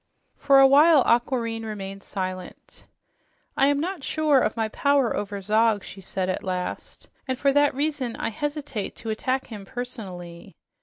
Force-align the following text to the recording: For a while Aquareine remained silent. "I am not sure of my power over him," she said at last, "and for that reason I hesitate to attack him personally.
For 0.39 0.59
a 0.59 0.65
while 0.65 1.03
Aquareine 1.05 1.63
remained 1.63 2.01
silent. 2.01 2.85
"I 3.55 3.67
am 3.67 3.79
not 3.79 4.03
sure 4.03 4.39
of 4.39 4.57
my 4.57 4.67
power 4.69 5.15
over 5.15 5.39
him," 5.39 5.79
she 5.81 6.01
said 6.01 6.27
at 6.27 6.41
last, 6.41 7.07
"and 7.27 7.37
for 7.37 7.53
that 7.53 7.75
reason 7.75 8.15
I 8.15 8.29
hesitate 8.29 8.95
to 8.95 9.11
attack 9.11 9.45
him 9.45 9.63
personally. 9.63 10.55